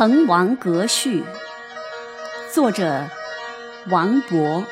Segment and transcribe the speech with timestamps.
[0.00, 1.22] 滕王阁序，
[2.50, 3.06] 作者
[3.90, 4.64] 王勃。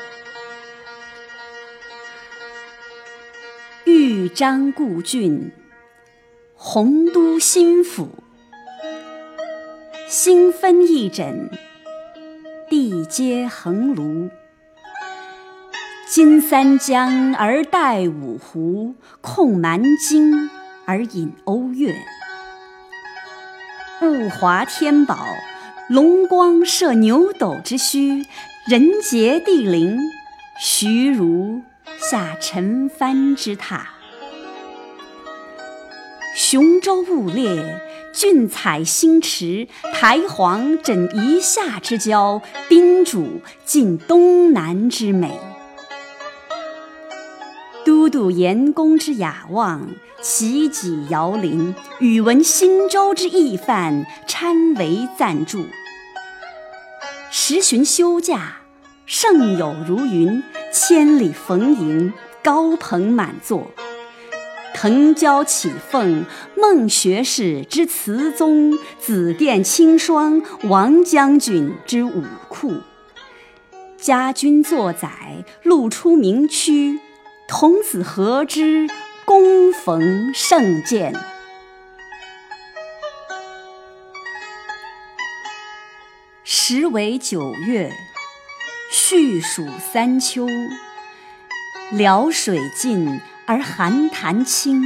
[3.85, 5.51] 豫章故郡，
[6.55, 8.09] 洪都新府。
[10.07, 11.51] 星分翼轸，
[12.67, 14.31] 地接衡庐。
[16.07, 20.49] 襟三江而带五湖，控蛮荆
[20.87, 21.93] 而引瓯越。
[24.01, 25.25] 物华天宝，
[25.89, 28.23] 龙光射牛斗之墟；
[28.65, 29.99] 人杰地灵，
[30.57, 31.59] 徐如
[31.97, 33.81] 下陈蕃之榻。
[36.33, 37.81] 雄州雾列，
[38.13, 45.37] 俊采星驰；台隍枕夷夏之交，宾主尽东南之美。
[48.09, 49.89] 度严公之雅望，
[50.21, 55.65] 齐己遥临；宇文新州之懿范，参为赞助。
[57.31, 58.57] 时巡休假，
[59.05, 60.41] 盛友如云；
[60.73, 63.71] 千里逢迎，高朋满座。
[64.73, 66.23] 腾蛟起凤，
[66.55, 72.75] 孟学士之词宗；紫殿青霜，王将军之武库。
[73.97, 76.99] 家君作宰，路出名区。
[77.49, 78.87] 童子何知，
[79.25, 81.11] 躬逢胜饯。
[86.43, 87.91] 时为九月，
[88.91, 90.45] 序属三秋。
[91.91, 94.83] 潦水尽而寒潭清，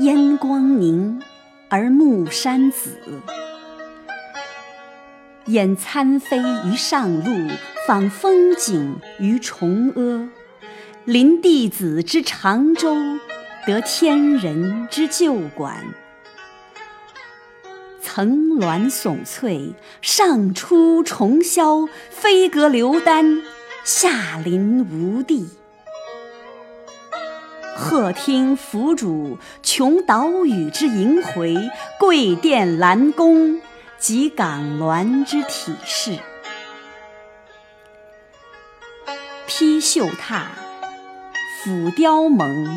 [0.00, 1.22] 烟光凝
[1.70, 3.22] 而暮山紫。
[5.46, 7.50] 掩参飞于上路，
[7.88, 10.28] 访风景于崇阿。
[11.04, 12.96] 临帝子之长洲，
[13.66, 15.84] 得天人之旧馆。
[18.00, 23.42] 层峦耸翠，上出重霄；飞阁流丹，
[23.84, 25.46] 下临无地。
[27.76, 31.54] 鹤听凫渚，穷岛屿之萦回；
[32.00, 33.60] 桂殿兰宫，
[33.98, 36.18] 及港峦之体势。
[39.46, 40.63] 披绣闼。
[41.64, 42.68] 俯雕甍，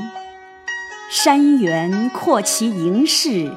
[1.09, 3.51] 山原阔其盈视，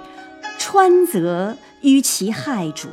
[0.59, 2.89] 川泽纡其骇瞩。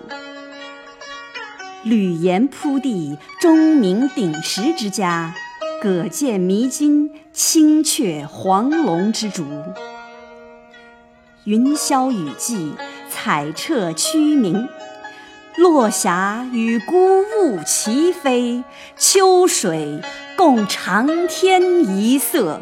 [1.84, 5.34] 履岩铺地，钟鸣鼎食之家；
[5.82, 9.44] 葛见弥津，青雀黄龙之竹。
[11.46, 12.74] 云霄雨霁，
[13.10, 14.68] 彩彻区明；
[15.56, 18.64] 落霞与孤鹜齐飞，
[18.96, 20.00] 秋水。
[20.38, 22.62] 共长天一色，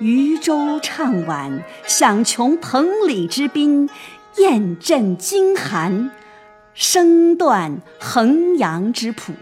[0.00, 3.88] 渔舟唱晚，响穷彭蠡之滨；
[4.38, 6.10] 雁阵惊寒，
[6.74, 9.32] 声断衡阳之浦。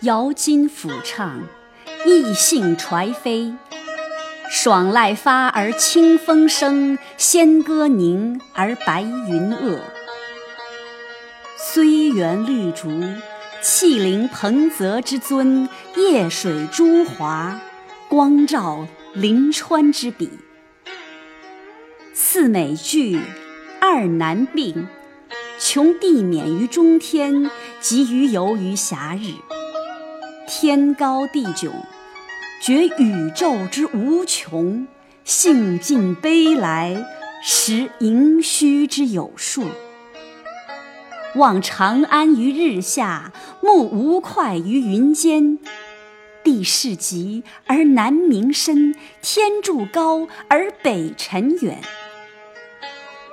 [0.00, 1.42] 瑶金抚唱，
[2.04, 3.56] 逸兴揣飞；
[4.50, 9.78] 爽籁发而清风生，仙歌凝而白云遏。
[11.74, 13.02] 虽园绿竹，
[13.62, 15.66] 气凌彭泽之尊；
[15.96, 17.58] 夜水朱华，
[18.10, 20.28] 光照临川之笔。
[22.12, 23.18] 四美具，
[23.80, 24.86] 二难并，
[25.58, 27.50] 穷地免于中天，
[27.80, 29.32] 极于游于暇日。
[30.46, 31.70] 天高地迥，
[32.60, 34.86] 觉宇宙之无穷；
[35.24, 37.02] 兴尽悲来，
[37.42, 39.64] 识盈虚之有数。
[41.34, 43.32] 望长安于日下，
[43.62, 45.58] 目吴会于云间。
[46.44, 51.80] 地势极而南溟深，天柱高而北辰远。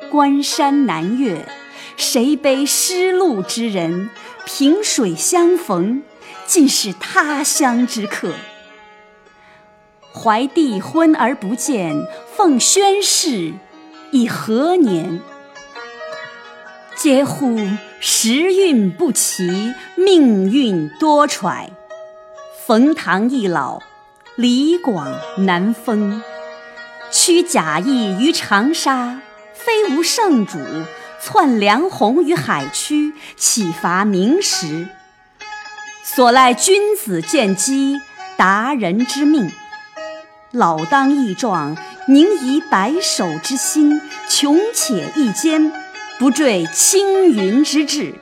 [0.09, 1.45] 关山难越，
[1.97, 4.09] 谁悲失路之人？
[4.45, 6.01] 萍水相逢，
[6.45, 8.33] 尽是他乡之客。
[10.13, 11.95] 怀帝昏而不见，
[12.35, 13.53] 奉宣室，
[14.11, 15.19] 以何年？
[17.01, 17.57] 嗟乎！
[18.01, 21.69] 时运不齐，命运多舛。
[22.67, 23.79] 冯唐易老，
[24.35, 26.21] 李广难封。
[27.09, 29.21] 屈贾谊于长沙，
[29.53, 30.57] 非无圣主；
[31.21, 34.89] 窜梁鸿于海曲，岂乏明时？
[36.03, 37.97] 所赖君子见机，
[38.35, 39.49] 达人之命。
[40.51, 41.77] 老当益壮，
[42.09, 45.71] 宁移白首之心，穷且益坚。
[46.19, 48.13] 不坠青云之志，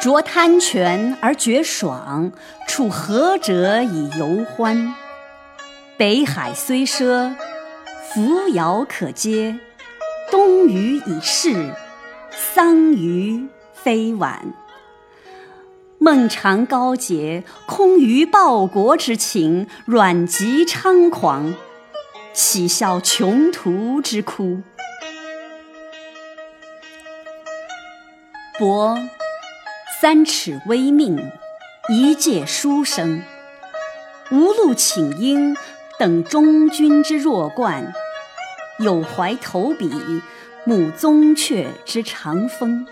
[0.00, 2.30] 酌贪泉而觉爽，
[2.68, 4.94] 处涸辙以犹欢。
[5.96, 7.34] 北海虽赊，
[8.08, 9.58] 扶摇可接，
[10.30, 11.74] 冬雨已逝，
[12.30, 14.54] 桑榆非晚。
[15.98, 21.54] 孟尝高洁，空余报国之情；阮籍猖狂，
[22.32, 24.62] 岂效穷途之哭？
[28.58, 28.98] 博
[30.00, 31.16] 三尺微命，
[31.88, 33.22] 一介书生，
[34.32, 35.56] 无路请缨，
[35.96, 37.92] 等中军之弱冠；
[38.80, 39.88] 有怀投笔，
[40.64, 42.84] 慕宗悫之长风。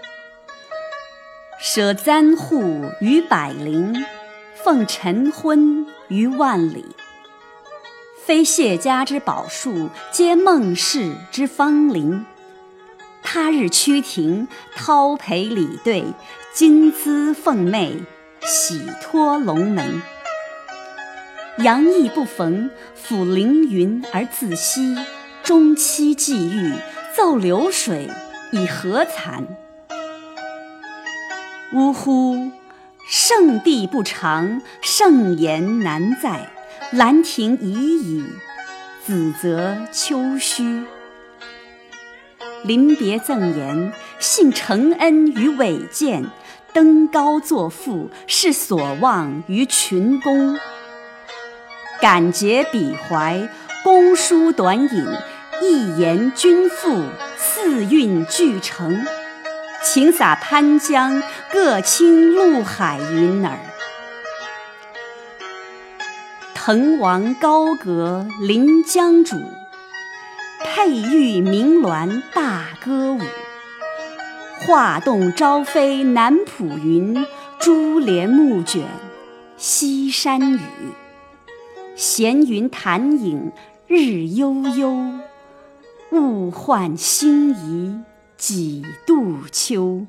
[1.58, 4.06] 舍簪笏于百龄，
[4.54, 6.86] 奉晨昏于万里。
[8.24, 12.24] 非谢家之宝树，皆孟氏之芳邻。
[13.28, 14.46] 他日趋庭，
[14.76, 16.04] 叨陪礼对，
[16.54, 18.04] 金姿凤媚，
[18.40, 20.00] 喜托龙门。
[21.58, 24.96] 阳意不逢，抚凌云而自惜。
[25.42, 26.72] 终期际遇，
[27.16, 28.08] 奏流水，
[28.52, 29.42] 以何惭？
[31.72, 32.52] 呜呼！
[33.08, 36.48] 圣地不长，圣言难在。
[36.92, 38.24] 兰亭已矣，
[39.04, 40.84] 梓泽秋虚。
[42.66, 46.24] 临别赠言，幸承恩于伟饯；
[46.72, 50.58] 登高作赋，是所望于群公。
[52.00, 53.48] 感竭彼怀，
[53.84, 55.06] 公书短引，
[55.62, 57.04] 一言均赋，
[57.36, 59.06] 四韵俱成。
[59.84, 61.22] 请洒潘江，
[61.52, 63.56] 各倾陆海云耳。
[66.52, 69.40] 滕王高阁临江渚。
[70.78, 73.20] 佩玉鸣鸾大歌舞，
[74.60, 77.24] 画栋朝飞南浦云，
[77.58, 78.84] 珠帘暮卷
[79.56, 80.60] 西山雨。
[81.94, 83.52] 闲云潭影
[83.86, 85.14] 日悠悠，
[86.10, 87.98] 物换星移
[88.36, 90.04] 几度秋。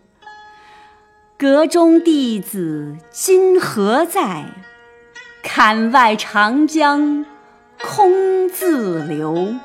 [1.38, 4.44] 阁中弟子今何在？
[5.42, 7.26] 槛外长江
[7.82, 9.56] 空自流。